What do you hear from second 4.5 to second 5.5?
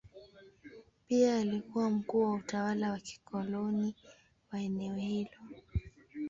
wa eneo hilo.